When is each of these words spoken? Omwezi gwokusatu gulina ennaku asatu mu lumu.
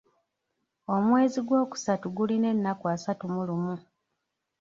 Omwezi 0.95 1.39
gwokusatu 1.47 2.07
gulina 2.17 2.47
ennaku 2.53 2.83
asatu 2.93 3.25
mu 3.33 3.41
lumu. 3.47 3.75